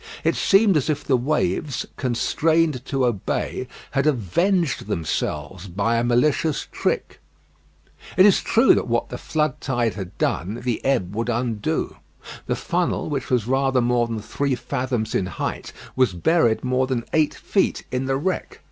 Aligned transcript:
It 0.23 0.35
seemed 0.35 0.77
as 0.77 0.89
if 0.89 1.03
the 1.03 1.15
waves, 1.15 1.85
constrained 1.95 2.83
to 2.85 3.05
obey, 3.05 3.67
had 3.91 4.07
avenged 4.07 4.87
themselves 4.87 5.67
by 5.67 5.97
a 5.97 6.03
malicious 6.03 6.67
trick. 6.71 7.19
It 8.17 8.25
is 8.25 8.41
true 8.41 8.73
that 8.73 8.87
what 8.87 9.09
the 9.09 9.19
flood 9.19 9.61
tide 9.61 9.93
had 9.93 10.17
done, 10.17 10.61
the 10.63 10.83
ebb 10.83 11.13
would 11.15 11.29
undo. 11.29 11.97
The 12.47 12.55
funnel, 12.55 13.11
which 13.11 13.29
was 13.29 13.45
rather 13.45 13.79
more 13.79 14.07
than 14.07 14.19
three 14.21 14.55
fathoms 14.55 15.13
in 15.13 15.27
height, 15.27 15.71
was 15.95 16.13
buried 16.13 16.63
more 16.63 16.87
than 16.87 17.05
eight 17.13 17.35
feet 17.35 17.85
in 17.91 18.05
the 18.05 18.17
wreck. 18.17 18.59